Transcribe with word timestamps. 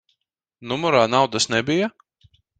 Numurā 0.71 1.03
naudas 1.17 1.49
nebija? 1.57 1.93